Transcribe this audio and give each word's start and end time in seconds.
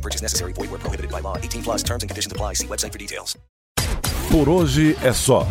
No 0.00 0.02
purchase 0.02 0.22
necessary. 0.22 0.52
Void 0.54 0.70
where 0.70 0.80
prohibited 0.80 1.10
by 1.10 1.20
law. 1.20 1.36
18 1.36 1.62
plus 1.62 1.82
terms 1.82 2.02
and 2.02 2.08
conditions 2.08 2.32
apply. 2.32 2.54
See 2.54 2.66
website 2.66 2.92
for 2.92 2.98
details. 2.98 3.36
Por 4.30 4.48
hoje 4.48 4.96
é 5.02 5.12
só. 5.12 5.46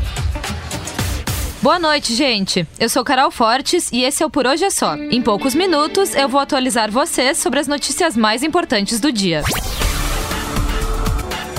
Boa 1.61 1.77
noite, 1.77 2.15
gente. 2.15 2.65
Eu 2.79 2.89
sou 2.89 3.03
Carol 3.03 3.29
Fortes 3.29 3.91
e 3.91 4.03
esse 4.03 4.23
é 4.23 4.25
o 4.25 4.29
Por 4.29 4.47
Hoje 4.47 4.63
é 4.63 4.69
Só. 4.69 4.95
Em 4.95 5.21
poucos 5.21 5.53
minutos, 5.53 6.15
eu 6.15 6.29
vou 6.29 6.39
atualizar 6.39 6.89
vocês 6.89 7.37
sobre 7.37 7.59
as 7.59 7.67
notícias 7.67 8.15
mais 8.15 8.43
importantes 8.43 9.01
do 9.01 9.11
dia. 9.11 9.43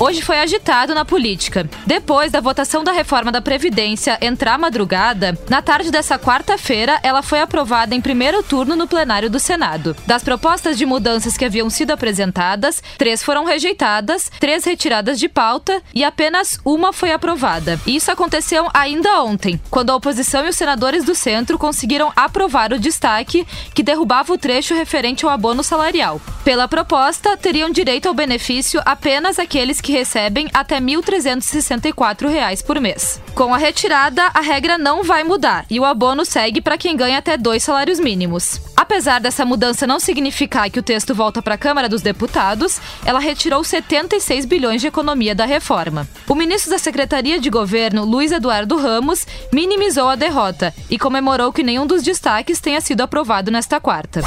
Hoje 0.03 0.23
foi 0.23 0.39
agitado 0.39 0.95
na 0.95 1.05
política. 1.05 1.69
Depois 1.85 2.33
da 2.33 2.41
votação 2.41 2.83
da 2.83 2.91
reforma 2.91 3.31
da 3.31 3.43
Previdência 3.43 4.17
entrar 4.23 4.59
madrugada, 4.59 5.39
na 5.47 5.61
tarde 5.61 5.91
dessa 5.91 6.19
quarta-feira, 6.19 6.99
ela 7.03 7.23
foi 7.23 7.39
aprovada 7.39 7.95
em 7.95 8.01
primeiro 8.01 8.43
turno 8.43 8.75
no 8.75 8.89
plenário 8.89 9.29
do 9.29 9.39
Senado. 9.39 9.95
Das 10.07 10.25
propostas 10.25 10.79
de 10.79 10.87
mudanças 10.87 11.37
que 11.37 11.45
haviam 11.45 11.69
sido 11.69 11.91
apresentadas, 11.91 12.83
três 12.97 13.23
foram 13.23 13.45
rejeitadas, 13.45 14.33
três 14.41 14.65
retiradas 14.65 15.21
de 15.21 15.29
pauta 15.29 15.83
e 15.95 16.03
apenas 16.03 16.59
uma 16.65 16.95
foi 16.95 17.13
aprovada. 17.13 17.79
Isso 17.87 18.11
aconteceu 18.11 18.71
ainda 18.73 19.23
ontem, 19.23 19.61
quando 19.69 19.91
a 19.91 19.97
oposição 19.97 20.47
e 20.47 20.49
os 20.49 20.57
senadores 20.57 21.05
do 21.05 21.15
centro 21.15 21.59
conseguiram 21.59 22.11
aprovar 22.17 22.73
o 22.73 22.81
destaque 22.81 23.47
que 23.75 23.83
derrubava 23.83 24.33
o 24.33 24.39
trecho 24.39 24.73
referente 24.73 25.27
ao 25.27 25.31
abono 25.31 25.63
salarial. 25.63 26.19
Pela 26.43 26.67
proposta, 26.67 27.37
teriam 27.37 27.69
direito 27.69 28.09
ao 28.09 28.15
benefício 28.15 28.81
apenas 28.87 29.39
aqueles 29.39 29.79
que 29.79 29.90
recebem 29.91 30.49
até 30.55 30.77
R$ 30.77 30.83
1.364 30.83 32.65
por 32.65 32.81
mês. 32.81 33.21
Com 33.35 33.53
a 33.55 33.59
retirada, 33.59 34.31
a 34.33 34.41
regra 34.41 34.79
não 34.79 35.05
vai 35.05 35.23
mudar 35.25 35.65
e 35.71 35.79
o 35.79 35.85
abono 35.85 36.25
segue 36.25 36.61
para 36.61 36.79
quem 36.79 36.97
ganha 36.97 37.19
até 37.19 37.37
dois 37.37 37.63
salários 37.63 38.01
mínimos. 38.01 38.61
Apesar 38.77 39.21
dessa 39.21 39.45
mudança 39.45 39.87
não 39.87 40.01
significar 40.01 40.71
que 40.71 40.79
o 40.79 40.83
texto 40.83 41.15
volta 41.15 41.43
para 41.43 41.55
a 41.55 41.59
Câmara 41.59 41.89
dos 41.89 42.03
Deputados, 42.03 42.81
ela 43.05 43.21
retirou 43.21 43.63
76 43.63 44.47
bilhões 44.47 44.81
de 44.81 44.87
economia 44.87 45.35
da 45.35 45.45
reforma. 45.45 46.09
O 46.27 46.35
ministro 46.35 46.71
da 46.71 46.79
Secretaria 46.79 47.39
de 47.39 47.51
Governo, 47.51 48.05
Luiz 48.05 48.33
Eduardo 48.33 48.77
Ramos, 48.77 49.27
minimizou 49.53 50.09
a 50.09 50.17
derrota 50.17 50.75
e 50.89 50.99
comemorou 50.99 51.53
que 51.53 51.63
nenhum 51.63 51.87
dos 51.87 52.03
destaques 52.03 52.59
tenha 52.59 52.81
sido 52.81 53.03
aprovado 53.03 53.51
nesta 53.51 53.79
quarta. 53.79 54.23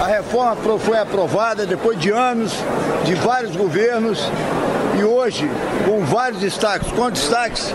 A 0.00 0.06
reforma 0.06 0.78
foi 0.78 0.98
aprovada 0.98 1.66
depois 1.66 1.98
de 1.98 2.10
anos 2.10 2.52
de 3.04 3.14
vários 3.14 3.54
governos 3.54 4.20
e 5.02 5.04
hoje, 5.04 5.50
com 5.84 6.04
vários 6.04 6.40
destaques, 6.40 6.90
com 6.92 7.10
destaques, 7.10 7.74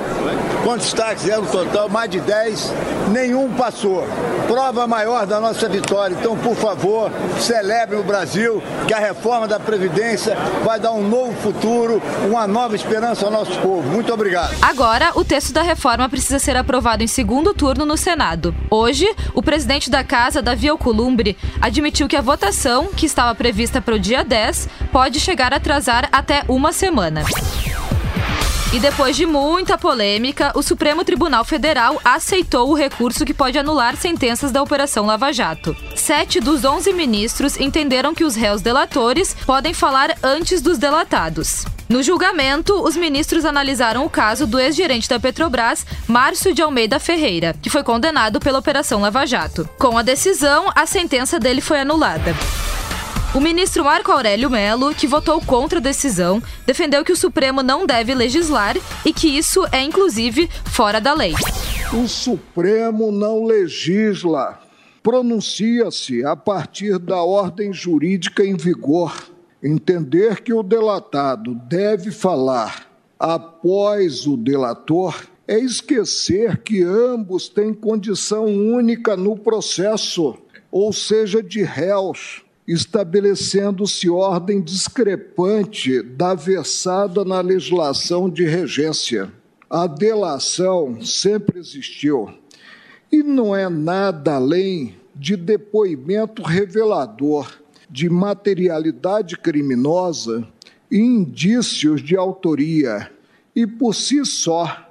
com 0.64 0.78
destaques, 0.78 1.28
é 1.28 1.36
no 1.36 1.45
total 1.45 1.89
mais 1.89 2.09
de 2.09 2.22
10, 2.22 2.73
nenhum 3.09 3.53
passou. 3.53 4.08
Prova 4.47 4.88
maior 4.88 5.25
da 5.25 5.39
nossa 5.39 5.67
vitória. 5.67 6.16
Então, 6.19 6.38
por 6.38 6.55
favor, 6.55 7.11
celebrem 7.39 8.00
o 8.00 8.03
Brasil, 8.03 8.61
que 8.88 8.94
a 8.94 9.00
reforma 9.00 9.47
da 9.47 9.59
Previdência 9.59 10.36
vai 10.63 10.80
dar 10.80 10.91
um 10.91 11.08
novo 11.08 11.33
futuro, 11.41 12.02
uma 12.30 12.47
nova 12.47 12.75
esperança 12.75 13.25
ao 13.25 13.31
nosso 13.31 13.58
povo. 13.59 13.88
Muito 13.89 14.13
obrigado. 14.13 14.55
Agora, 14.61 15.11
o 15.16 15.23
texto 15.23 15.53
da 15.53 15.61
reforma 15.61 16.08
precisa 16.09 16.39
ser 16.39 16.55
aprovado 16.55 17.03
em 17.03 17.08
segundo 17.08 17.53
turno 17.53 17.85
no 17.85 17.97
Senado. 17.97 18.55
Hoje, 18.69 19.08
o 19.33 19.41
presidente 19.41 19.89
da 19.89 20.03
casa, 20.03 20.41
Davi 20.41 20.69
Alcolumbre, 20.69 21.38
admitiu 21.62 22.07
que 22.07 22.16
a 22.16 22.22
votação, 22.22 22.88
que 22.95 23.06
estava 23.06 23.34
prevista 23.35 23.81
para 23.81 23.95
o 23.95 24.00
dia 24.00 24.24
10, 24.24 24.68
pode 24.91 25.19
chegar 25.19 25.53
a 25.53 25.57
atrasar 25.57 26.09
até 26.12 26.44
uma 26.47 26.72
semana. 26.72 27.24
E 28.73 28.81
depois 28.81 29.16
de 29.16 29.25
muita 29.25 29.78
polêmica, 29.78 30.51
o 30.53 30.61
Supremo 30.61 31.05
Tribunal 31.05 31.45
Federal 31.45 32.01
aceitou 32.03 32.69
o 32.69 32.73
recurso 32.73 33.23
que 33.23 33.33
pode 33.33 33.57
anular 33.57 33.95
sentenças 33.95 34.51
da 34.51 34.61
Operação 34.61 35.05
Lava 35.05 35.31
Jato. 35.31 35.75
Sete 35.95 36.41
dos 36.41 36.66
onze 36.66 36.91
ministros 36.91 37.57
entenderam 37.57 38.13
que 38.13 38.25
os 38.25 38.35
réus 38.35 38.61
delatores 38.61 39.33
podem 39.45 39.73
falar 39.73 40.17
antes 40.22 40.61
dos 40.61 40.77
delatados. 40.77 41.63
No 41.88 42.03
julgamento, 42.03 42.73
os 42.83 42.97
ministros 42.97 43.45
analisaram 43.45 44.06
o 44.06 44.09
caso 44.09 44.45
do 44.45 44.59
ex-gerente 44.59 45.07
da 45.07 45.17
Petrobras, 45.17 45.85
Márcio 46.06 46.53
de 46.53 46.61
Almeida 46.61 47.00
Ferreira, 47.00 47.56
que 47.61 47.69
foi 47.69 47.83
condenado 47.83 48.38
pela 48.38 48.59
Operação 48.59 49.00
Lava 49.00 49.25
Jato. 49.25 49.67
Com 49.79 49.97
a 49.97 50.01
decisão, 50.01 50.69
a 50.75 50.85
sentença 50.85 51.39
dele 51.39 51.61
foi 51.61 51.79
anulada. 51.79 52.35
O 53.35 53.41
ministro 53.41 53.83
Marco 53.83 54.09
Aurélio 54.09 54.49
Melo, 54.49 54.95
que 54.95 55.05
votou 55.05 55.41
contra 55.41 55.79
a 55.79 55.81
decisão, 55.81 56.41
defendeu 56.65 57.03
que 57.03 57.11
o 57.11 57.15
Supremo 57.15 57.61
não 57.61 57.85
deve 57.85 58.15
legislar 58.15 58.77
e 59.05 59.11
que 59.11 59.27
isso 59.27 59.65
é, 59.69 59.83
inclusive, 59.83 60.49
fora 60.65 61.01
da 61.01 61.13
lei. 61.13 61.33
O 61.93 62.07
Supremo 62.07 63.11
não 63.11 63.43
legisla, 63.43 64.59
pronuncia-se 65.03 66.23
a 66.25 66.38
partir 66.38 66.97
da 66.97 67.21
ordem 67.21 67.73
jurídica 67.73 68.45
em 68.45 68.55
vigor. 68.55 69.13
Entender 69.61 70.41
que 70.41 70.53
o 70.53 70.63
delatado 70.63 71.53
deve 71.53 72.11
falar 72.11 72.88
após 73.19 74.25
o 74.25 74.38
delator 74.38 75.21
é 75.45 75.59
esquecer 75.59 76.57
que 76.59 76.81
ambos 76.81 77.49
têm 77.49 77.73
condição 77.73 78.45
única 78.45 79.17
no 79.17 79.38
processo, 79.38 80.38
ou 80.71 80.94
seja, 80.94 81.44
de 81.44 81.61
réus 81.61 82.47
estabelecendo-se 82.67 84.09
ordem 84.09 84.61
discrepante 84.61 86.01
da 86.01 86.35
versada 86.35 87.23
na 87.23 87.39
legislação 87.39 88.29
de 88.29 88.45
regência. 88.45 89.31
A 89.69 89.88
delação 89.88 91.01
sempre 91.01 91.59
existiu 91.59 92.29
e 93.11 93.23
não 93.23 93.56
é 93.56 93.69
nada 93.69 94.35
além 94.35 94.95
de 95.16 95.35
depoimento 95.35 96.41
revelador 96.41 97.50
de 97.89 98.09
materialidade 98.09 99.38
criminosa 99.38 100.45
e 100.91 100.97
indícios 100.97 102.01
de 102.01 102.16
autoria, 102.16 103.09
e 103.56 103.66
por 103.66 103.95
si 103.95 104.23
só, 104.25 104.85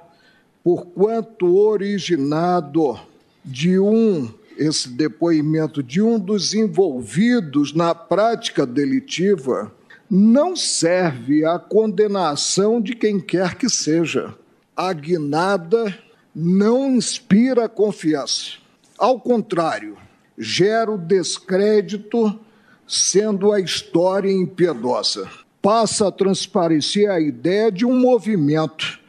porquanto 0.63 1.55
originado 1.55 2.99
de 3.45 3.79
um 3.79 4.29
esse 4.57 4.89
depoimento 4.89 5.81
de 5.83 6.01
um 6.01 6.19
dos 6.19 6.53
envolvidos 6.53 7.73
na 7.73 7.93
prática 7.93 8.65
delitiva 8.65 9.71
não 10.09 10.55
serve 10.55 11.45
à 11.45 11.59
condenação 11.59 12.81
de 12.81 12.95
quem 12.95 13.19
quer 13.19 13.55
que 13.55 13.69
seja. 13.69 14.33
A 14.75 14.93
guinada 14.93 15.97
não 16.33 16.95
inspira 16.95 17.67
confiança. 17.67 18.53
Ao 18.97 19.19
contrário, 19.19 19.97
gera 20.37 20.91
o 20.91 20.97
descrédito, 20.97 22.39
sendo 22.87 23.51
a 23.51 23.59
história 23.59 24.31
impiedosa. 24.31 25.29
Passa 25.61 26.07
a 26.07 26.11
transparecer 26.11 27.09
a 27.09 27.19
ideia 27.19 27.71
de 27.71 27.85
um 27.85 27.99
movimento 27.99 28.99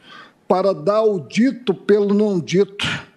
para 0.48 0.72
dar 0.72 1.02
o 1.02 1.20
dito 1.20 1.74
pelo 1.74 2.14
não 2.14 2.40
dito 2.40 3.07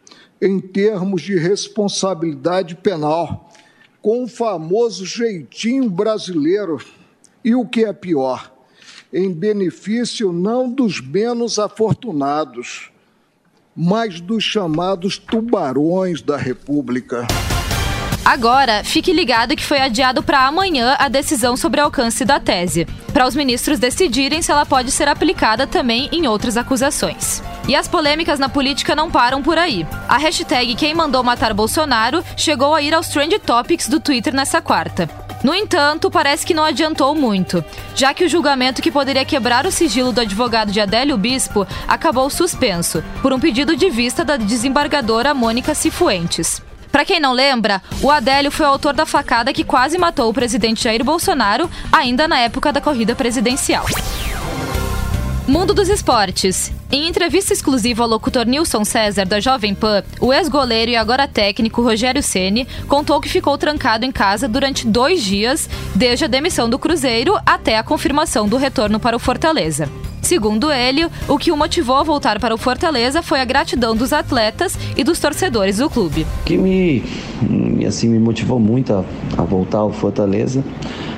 em 0.42 0.60
termos 0.60 1.22
de 1.22 1.38
responsabilidade 1.38 2.76
penal, 2.76 3.50
com 4.02 4.24
o 4.24 4.28
famoso 4.28 5.06
jeitinho 5.06 5.90
brasileiro 5.90 6.80
e 7.44 7.54
o 7.54 7.66
que 7.66 7.86
é 7.86 7.94
pior, 7.94 8.52
em 9.14 9.32
benefício 9.32 10.34
não 10.34 10.70
dos 10.70 11.00
menos 11.00 11.60
afortunados, 11.60 12.90
mas 13.76 14.20
dos 14.20 14.44
chamados 14.44 15.18
tubarões 15.18 16.22
da 16.22 16.38
República. 16.38 17.28
Agora, 18.24 18.84
fique 18.84 19.12
ligado 19.12 19.56
que 19.56 19.66
foi 19.66 19.80
adiado 19.80 20.22
para 20.22 20.48
amanhã 20.48 20.96
a 21.00 21.10
decisão 21.10 21.58
sobre 21.58 21.82
o 21.82 21.86
alcance 21.86 22.24
da 22.24 22.40
tese, 22.40 22.86
para 23.12 23.28
os 23.28 23.36
ministros 23.36 23.80
decidirem 23.80 24.42
se 24.42 24.52
ela 24.52 24.66
pode 24.66 24.92
ser 24.92 25.08
aplicada 25.08 25.66
também 25.66 26.08
em 26.12 26.28
outras 26.28 26.56
acusações. 26.56 27.42
E 27.68 27.76
as 27.76 27.88
polêmicas 27.88 28.40
na 28.40 28.50
política 28.50 28.96
não 28.96 29.10
param 29.10 29.42
por 29.42 29.58
aí. 29.58 29.86
A 30.08 30.18
hashtag 30.18 30.76
Quem 30.76 30.94
Mandou 30.94 31.24
Matar 31.24 31.54
Bolsonaro 31.54 32.24
chegou 32.36 32.74
a 32.74 32.82
ir 32.82 32.94
aos 32.94 33.08
Trend 33.10 33.38
Topics 33.40 33.88
do 33.88 34.00
Twitter 34.00 34.34
nessa 34.34 34.62
quarta. 34.62 35.10
No 35.44 35.56
entanto, 35.56 36.12
parece 36.12 36.46
que 36.46 36.54
não 36.54 36.64
adiantou 36.64 37.16
muito, 37.16 37.66
já 37.96 38.14
que 38.14 38.24
o 38.24 38.30
julgamento 38.30 38.82
que 38.82 38.92
poderia 38.92 39.26
quebrar 39.26 39.66
o 39.66 39.72
sigilo 39.72 40.12
do 40.12 40.22
advogado 40.22 40.72
de 40.72 40.80
Adélio 40.80 41.18
Bispo 41.18 41.66
acabou 41.88 42.30
suspenso, 42.30 43.04
por 43.22 43.34
um 43.34 43.40
pedido 43.40 43.76
de 43.76 43.90
vista 43.90 44.24
da 44.24 44.38
desembargadora 44.38 45.34
Mônica 45.34 45.74
Cifuentes. 45.74 46.62
Para 46.92 47.06
quem 47.06 47.20
não 47.20 47.32
lembra, 47.32 47.82
o 48.02 48.12
Adélio 48.12 48.52
foi 48.52 48.66
o 48.66 48.70
autor 48.70 48.94
da 48.94 49.06
facada 49.06 49.54
que 49.54 49.64
quase 49.64 49.98
matou 49.98 50.30
o 50.30 50.34
presidente 50.34 50.84
Jair 50.84 51.04
Bolsonaro, 51.04 51.70
ainda 51.92 52.28
na 52.28 52.38
época 52.38 52.72
da 52.72 52.82
corrida 52.82 53.16
presidencial. 53.16 53.86
Mundo 55.48 55.74
dos 55.74 55.90
esportes. 55.90 56.72
Em 56.92 57.08
entrevista 57.08 57.52
exclusiva 57.52 58.04
ao 58.04 58.10
locutor 58.10 58.46
Nilson 58.46 58.86
César 58.86 59.26
da 59.26 59.40
Jovem 59.40 59.74
Pan, 59.74 60.04
o 60.20 60.32
ex-goleiro 60.32 60.92
e 60.92 60.96
agora 60.96 61.28
técnico 61.28 61.82
Rogério 61.82 62.22
Ceni 62.22 62.68
contou 62.88 63.20
que 63.20 63.28
ficou 63.28 63.58
trancado 63.58 64.06
em 64.06 64.12
casa 64.12 64.48
durante 64.48 64.86
dois 64.86 65.24
dias, 65.24 65.68
desde 65.96 66.26
a 66.26 66.28
demissão 66.28 66.70
do 66.70 66.78
Cruzeiro 66.78 67.40
até 67.44 67.78
a 67.78 67.84
confirmação 67.84 68.48
do 68.48 68.56
retorno 68.56 69.00
para 69.00 69.16
o 69.16 69.20
Fortaleza. 69.20 69.90
Segundo 70.22 70.72
ele, 70.72 71.08
o 71.28 71.38
que 71.40 71.52
o 71.52 71.58
motivou 71.58 71.98
a 71.98 72.04
voltar 72.04 72.40
para 72.40 72.54
o 72.54 72.58
Fortaleza 72.58 73.24
foi 73.24 73.42
a 73.42 73.46
gratidão 73.46 73.96
dos 73.96 74.14
atletas 74.14 74.78
e 74.96 75.04
dos 75.04 75.20
torcedores 75.20 75.78
do 75.78 75.90
clube. 75.90 76.28
O 76.42 76.44
que 76.46 76.56
me, 76.56 77.04
assim, 77.88 78.08
me 78.08 78.20
motivou 78.20 78.60
muito 78.60 78.94
a, 78.94 79.04
a 79.36 79.42
voltar 79.42 79.80
ao 79.80 79.92
Fortaleza, 79.92 80.64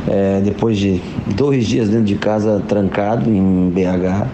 é, 0.08 0.42
depois 0.42 0.78
de 0.78 1.02
dois 1.36 1.66
dias 1.66 1.90
dentro 1.90 2.06
de 2.06 2.16
casa 2.16 2.62
trancado 2.68 3.30
em 3.30 3.70
BH, 3.70 4.28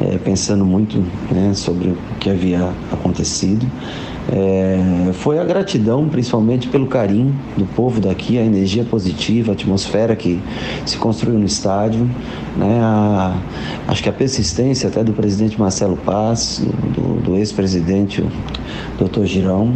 é, 0.00 0.18
pensando 0.18 0.64
muito 0.64 0.98
né, 1.30 1.52
sobre 1.54 1.88
o 1.88 1.96
que 2.18 2.30
havia 2.30 2.70
acontecido. 2.90 3.66
É, 4.32 5.12
foi 5.14 5.38
a 5.38 5.44
gratidão, 5.44 6.08
principalmente 6.08 6.68
pelo 6.68 6.86
carinho 6.86 7.34
do 7.56 7.64
povo 7.64 8.00
daqui, 8.00 8.38
a 8.38 8.42
energia 8.42 8.84
positiva, 8.84 9.52
a 9.52 9.54
atmosfera 9.54 10.14
que 10.14 10.40
se 10.86 10.96
construiu 10.98 11.38
no 11.38 11.46
estádio, 11.46 12.08
né, 12.56 12.78
a, 12.80 13.36
acho 13.88 14.02
que 14.02 14.08
a 14.08 14.12
persistência 14.12 14.88
até 14.88 15.02
do 15.02 15.12
presidente 15.12 15.58
Marcelo 15.58 15.96
Paz, 15.96 16.62
do, 16.94 17.20
do 17.22 17.36
ex-presidente 17.36 18.24
Dr. 18.98 19.24
Girão, 19.24 19.74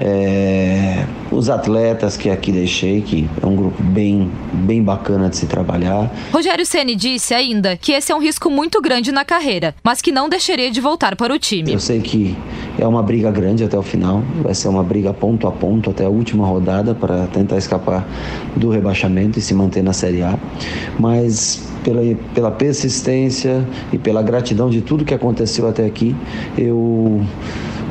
é, 0.00 1.04
os 1.30 1.48
atletas 1.48 2.16
que 2.16 2.28
aqui 2.28 2.50
deixei, 2.50 3.00
que 3.02 3.28
é 3.42 3.46
um 3.46 3.54
grupo 3.54 3.82
bem, 3.82 4.30
bem 4.52 4.82
bacana 4.82 5.28
de 5.28 5.36
se 5.36 5.46
trabalhar. 5.46 6.12
Rogério 6.32 6.66
Ceni 6.66 6.94
disse 6.96 7.34
ainda 7.34 7.76
que 7.76 7.92
esse 7.92 8.10
é 8.10 8.14
um 8.14 8.20
risco 8.20 8.50
muito 8.50 8.80
grande 8.80 9.12
na 9.12 9.24
carreira, 9.24 9.74
mas 9.82 10.02
que 10.02 10.10
não 10.10 10.28
deixaria 10.28 10.70
de 10.70 10.80
voltar 10.80 11.16
para 11.16 11.32
o 11.32 11.38
time. 11.38 11.72
Eu 11.72 11.80
sei 11.80 12.00
que 12.00 12.36
é 12.78 12.86
uma 12.86 13.02
briga 13.02 13.30
grande 13.30 13.62
até 13.62 13.78
o 13.78 13.82
final, 13.82 14.22
vai 14.42 14.54
ser 14.54 14.68
uma 14.68 14.82
briga 14.82 15.12
ponto 15.12 15.46
a 15.46 15.52
ponto 15.52 15.90
até 15.90 16.04
a 16.04 16.08
última 16.08 16.46
rodada 16.46 16.94
para 16.94 17.26
tentar 17.28 17.56
escapar 17.56 18.06
do 18.56 18.70
rebaixamento 18.70 19.38
e 19.38 19.42
se 19.42 19.54
manter 19.54 19.82
na 19.82 19.92
Série 19.92 20.22
A, 20.22 20.38
mas 20.98 21.68
pela, 21.84 22.00
pela 22.34 22.50
persistência 22.50 23.64
e 23.92 23.98
pela 23.98 24.22
gratidão 24.22 24.70
de 24.70 24.80
tudo 24.80 25.04
que 25.04 25.14
aconteceu 25.14 25.68
até 25.68 25.84
aqui, 25.84 26.16
eu 26.56 27.22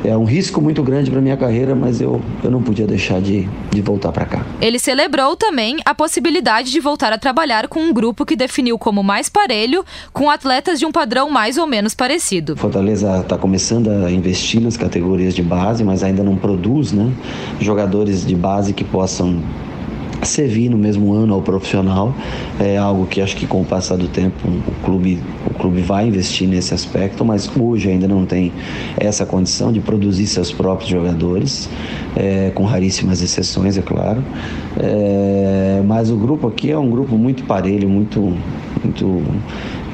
é 0.04 0.16
um 0.16 0.24
risco 0.24 0.60
muito 0.60 0.82
grande 0.82 1.10
para 1.10 1.20
minha 1.20 1.36
carreira, 1.36 1.74
mas 1.74 2.00
eu, 2.00 2.20
eu 2.42 2.50
não 2.50 2.62
podia 2.62 2.86
deixar 2.86 3.20
de, 3.20 3.48
de 3.70 3.80
voltar 3.80 4.12
para 4.12 4.26
cá. 4.26 4.46
Ele 4.60 4.78
celebrou 4.78 5.34
também 5.34 5.78
a 5.84 5.94
possibilidade 5.94 6.70
de 6.70 6.78
voltar 6.78 7.12
a 7.12 7.18
trabalhar 7.18 7.68
com 7.68 7.80
um 7.80 7.92
grupo 7.92 8.26
que 8.26 8.36
definiu 8.36 8.78
como 8.78 9.02
mais 9.02 9.28
parelho, 9.28 9.84
com 10.12 10.28
atletas 10.28 10.78
de 10.78 10.84
um 10.84 10.92
padrão 10.92 11.30
mais 11.30 11.56
ou 11.56 11.66
menos 11.66 11.94
parecido. 11.94 12.56
Fortaleza 12.56 13.20
está 13.20 13.38
começando 13.38 13.88
a 13.88 14.10
investir 14.10 14.60
nas 14.60 14.76
categorias 14.76 15.34
de 15.34 15.42
base, 15.42 15.82
mas 15.82 16.02
ainda 16.02 16.22
não 16.22 16.36
produz 16.36 16.92
né, 16.92 17.10
jogadores 17.58 18.26
de 18.26 18.34
base 18.34 18.72
que 18.72 18.84
possam 18.84 19.42
servir 20.24 20.68
no 20.68 20.78
mesmo 20.78 21.12
ano 21.12 21.34
ao 21.34 21.42
profissional. 21.42 22.14
É 22.58 22.76
algo 22.76 23.06
que 23.06 23.20
acho 23.20 23.36
que 23.36 23.46
com 23.46 23.60
o 23.60 23.64
passar 23.64 23.96
do 23.96 24.08
tempo 24.08 24.36
o 24.46 24.84
clube 24.84 25.20
o 25.50 25.54
clube 25.54 25.82
vai 25.82 26.06
investir 26.08 26.48
nesse 26.48 26.74
aspecto 26.74 27.24
mas 27.24 27.50
hoje 27.56 27.90
ainda 27.90 28.08
não 28.08 28.24
tem 28.24 28.52
essa 28.98 29.24
condição 29.24 29.72
de 29.72 29.80
produzir 29.80 30.26
seus 30.26 30.50
próprios 30.50 30.90
jogadores 30.90 31.68
é, 32.16 32.50
com 32.54 32.64
raríssimas 32.64 33.22
exceções 33.22 33.76
é 33.76 33.82
claro. 33.82 34.24
É, 34.78 35.82
mas 36.04 36.10
o 36.10 36.16
grupo 36.16 36.46
aqui 36.46 36.70
é 36.70 36.78
um 36.78 36.90
grupo 36.90 37.16
muito 37.16 37.44
parelho 37.44 37.88
muito 37.88 38.36
muito 38.84 39.22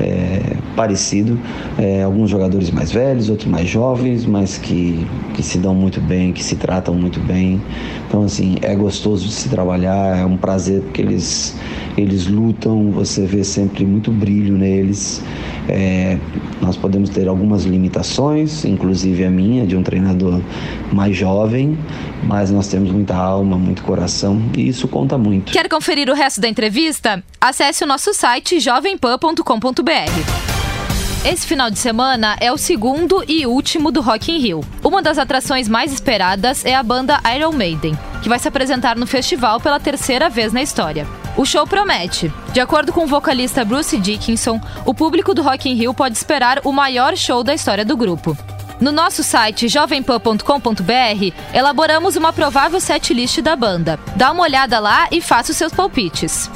é, 0.01 0.57
parecido. 0.75 1.39
É, 1.79 2.03
alguns 2.03 2.31
jogadores 2.31 2.71
mais 2.71 2.91
velhos, 2.91 3.29
outros 3.29 3.49
mais 3.49 3.69
jovens, 3.69 4.27
mas 4.27 4.59
que, 4.59 5.07
que 5.35 5.43
se 5.43 5.59
dão 5.59 5.73
muito 5.73 6.01
bem, 6.01 6.33
que 6.33 6.43
se 6.43 6.57
tratam 6.57 6.95
muito 6.95 7.21
bem. 7.21 7.61
Então, 8.09 8.25
assim, 8.25 8.57
é 8.63 8.75
gostoso 8.75 9.27
de 9.27 9.33
se 9.33 9.49
trabalhar, 9.49 10.19
é 10.19 10.25
um 10.25 10.37
prazer 10.37 10.81
porque 10.83 11.03
eles, 11.03 11.57
eles 11.97 12.27
lutam, 12.27 12.91
você 12.91 13.25
vê 13.25 13.45
sempre 13.45 13.85
muito 13.85 14.11
brilho 14.11 14.57
neles. 14.57 15.23
É, 15.69 16.19
nós 16.61 16.77
podemos 16.77 17.11
ter 17.11 17.29
algumas 17.29 17.65
limitações, 17.65 18.65
inclusive 18.65 19.25
a 19.25 19.31
minha, 19.31 19.67
de 19.67 19.77
um 19.77 19.83
treinador 19.83 20.41
mais 20.93 21.17
jovem, 21.17 21.79
mas 22.23 22.51
nós 22.51 22.69
temos 22.69 22.91
muita 22.91 23.15
alma, 23.15 23.57
muito 23.57 23.83
coração 23.83 24.41
e 24.57 24.69
isso 24.69 24.89
conta 24.89 25.17
muito. 25.17 25.53
Quer 25.53 25.69
conferir 25.69 26.09
o 26.11 26.15
resto 26.15 26.41
da 26.41 26.49
entrevista? 26.49 27.23
Acesse 27.41 27.85
o 27.85 27.87
nosso 27.87 28.13
site 28.13 28.59
jovempan.com.br. 28.61 30.51
Esse 31.23 31.47
final 31.47 31.71
de 31.71 31.79
semana 31.79 32.35
é 32.41 32.51
o 32.51 32.57
segundo 32.57 33.23
e 33.29 33.47
último 33.47 33.93
do 33.93 34.01
Rock 34.01 34.33
in 34.33 34.39
Rio. 34.39 34.61
Uma 34.83 35.03
das 35.03 35.19
atrações 35.19 35.69
mais 35.69 35.93
esperadas 35.93 36.65
é 36.65 36.75
a 36.75 36.83
banda 36.83 37.21
Iron 37.37 37.53
Maiden, 37.53 37.95
que 38.23 38.29
vai 38.29 38.39
se 38.39 38.49
apresentar 38.49 38.97
no 38.97 39.07
festival 39.07 39.61
pela 39.61 39.79
terceira 39.79 40.31
vez 40.31 40.51
na 40.51 40.63
história. 40.63 41.07
O 41.37 41.45
show 41.45 41.67
promete. 41.67 42.33
De 42.53 42.61
acordo 42.61 42.93
com 42.93 43.05
o 43.05 43.07
vocalista 43.07 43.65
Bruce 43.65 43.97
Dickinson, 43.97 44.61
o 44.85 44.93
público 44.93 45.33
do 45.33 45.43
Rock 45.43 45.69
in 45.69 45.75
Rio 45.75 45.95
pode 45.95 46.17
esperar 46.17 46.61
o 46.65 46.73
maior 46.73 47.17
show 47.17 47.43
da 47.43 47.55
história 47.55 47.85
do 47.85 47.97
grupo. 47.97 48.37
No 48.81 48.91
nosso 48.91 49.23
site 49.23 49.69
jovempan.com.br, 49.69 51.35
elaboramos 51.53 52.17
uma 52.17 52.33
provável 52.33 52.81
setlist 52.81 53.41
da 53.41 53.55
banda. 53.55 54.01
Dá 54.17 54.33
uma 54.33 54.43
olhada 54.43 54.79
lá 54.79 55.07
e 55.13 55.21
faça 55.21 55.53
os 55.53 55.57
seus 55.57 55.73
palpites. 55.73 56.51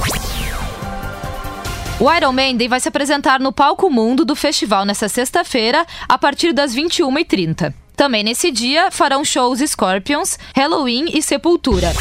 O 2.01 2.13
Iron 2.13 2.33
Maiden 2.33 2.69
vai 2.69 2.81
se 2.81 2.89
apresentar 2.89 3.39
no 3.39 3.53
Palco 3.53 3.89
Mundo 3.89 4.25
do 4.25 4.35
festival 4.35 4.85
nesta 4.85 5.09
sexta-feira, 5.09 5.87
a 6.09 6.19
partir 6.19 6.53
das 6.53 6.75
21h30. 6.75 7.73
Também 7.95 8.25
nesse 8.25 8.51
dia 8.51 8.91
farão 8.91 9.25
shows 9.25 9.61
Scorpions, 9.61 10.39
Halloween 10.57 11.07
e 11.15 11.23
Sepultura. 11.23 11.93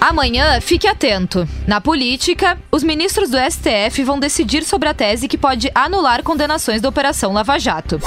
Amanhã, 0.00 0.60
fique 0.60 0.86
atento. 0.86 1.46
Na 1.66 1.80
política, 1.80 2.56
os 2.70 2.84
ministros 2.84 3.30
do 3.30 3.36
STF 3.36 4.04
vão 4.04 4.18
decidir 4.18 4.62
sobre 4.62 4.88
a 4.88 4.94
tese 4.94 5.26
que 5.26 5.36
pode 5.36 5.70
anular 5.74 6.22
condenações 6.22 6.80
da 6.80 6.88
Operação 6.88 7.32
Lava 7.32 7.58
Jato. 7.58 8.00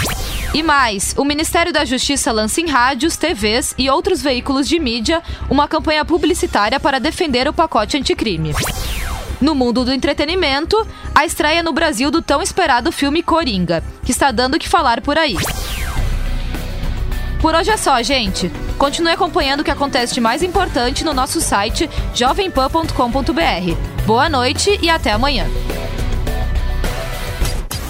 E 0.53 0.63
mais, 0.63 1.13
o 1.17 1.25
Ministério 1.25 1.73
da 1.73 1.83
Justiça 1.83 2.31
lança 2.31 2.61
em 2.61 2.67
rádios, 2.67 3.17
TVs 3.17 3.75
e 3.77 3.89
outros 3.89 4.21
veículos 4.21 4.69
de 4.69 4.79
mídia 4.79 5.21
uma 5.49 5.67
campanha 5.67 6.05
publicitária 6.05 6.79
para 6.79 6.99
defender 6.99 7.47
o 7.47 7.53
pacote 7.53 7.97
anticrime. 7.97 8.53
No 9.41 9.53
mundo 9.53 9.83
do 9.83 9.91
entretenimento, 9.91 10.87
a 11.13 11.25
estreia 11.25 11.61
no 11.61 11.73
Brasil 11.73 12.09
do 12.09 12.21
tão 12.21 12.41
esperado 12.41 12.91
filme 12.91 13.21
Coringa, 13.21 13.83
que 14.05 14.11
está 14.11 14.31
dando 14.31 14.55
o 14.55 14.59
que 14.59 14.69
falar 14.69 15.01
por 15.01 15.17
aí. 15.17 15.35
Por 17.41 17.55
hoje 17.55 17.71
é 17.71 17.77
só, 17.77 18.01
gente. 18.03 18.51
Continue 18.77 19.13
acompanhando 19.13 19.61
o 19.61 19.63
que 19.63 19.71
acontece 19.71 20.13
de 20.13 20.21
mais 20.21 20.43
importante 20.43 21.03
no 21.03 21.13
nosso 21.13 21.41
site 21.41 21.89
jovempan.com.br. 22.13 24.05
Boa 24.05 24.29
noite 24.29 24.77
e 24.81 24.89
até 24.89 25.11
amanhã. 25.11 25.47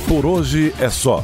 Por 0.07 0.25
hoje 0.25 0.73
é 0.79 0.89
só. 0.89 1.23